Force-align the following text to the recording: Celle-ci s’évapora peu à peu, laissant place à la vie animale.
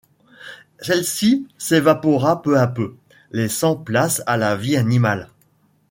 Celle-ci 0.79 1.47
s’évapora 1.59 2.41
peu 2.41 2.57
à 2.59 2.65
peu, 2.65 2.95
laissant 3.29 3.75
place 3.75 4.23
à 4.25 4.35
la 4.35 4.55
vie 4.55 4.75
animale. 4.75 5.29